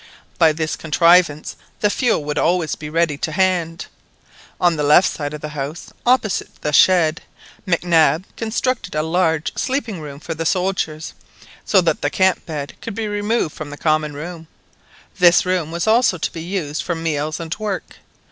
By 0.39 0.51
this 0.51 0.75
contrivance 0.75 1.55
the 1.81 1.91
fuel 1.91 2.23
would 2.25 2.39
always 2.39 2.73
be 2.73 2.89
ready 2.89 3.19
to 3.19 3.33
hand. 3.33 3.85
On 4.59 4.75
the 4.75 4.81
left 4.81 5.07
side 5.07 5.31
of 5.31 5.41
the 5.41 5.49
house, 5.49 5.93
opposite 6.07 6.49
the 6.63 6.73
shed, 6.73 7.21
Mac 7.67 7.83
Nab 7.83 8.25
constructed 8.35 8.95
a 8.95 9.03
large 9.03 9.51
sleeping 9.55 9.99
room 10.01 10.19
for 10.19 10.33
the 10.33 10.43
soldiers, 10.43 11.13
so 11.65 11.81
that 11.81 12.01
the 12.01 12.09
camp 12.09 12.47
bed 12.47 12.73
could 12.81 12.95
be 12.95 13.07
removed 13.07 13.53
from 13.53 13.69
the 13.69 13.77
common 13.77 14.15
room. 14.15 14.47
This 15.19 15.45
room 15.45 15.69
was 15.69 15.85
also 15.85 16.17
to 16.17 16.33
be 16.33 16.41
used 16.41 16.81
for 16.81 16.95
meals, 16.95 17.39
and 17.39 17.53
work. 17.59 17.97